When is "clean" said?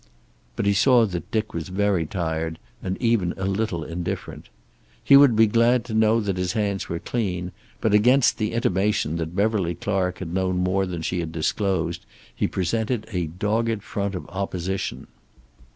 6.97-7.51